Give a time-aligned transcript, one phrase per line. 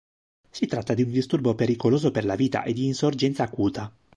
[0.49, 3.93] Si tratta di un disturbo pericoloso per la vita e di insorgenza acuta.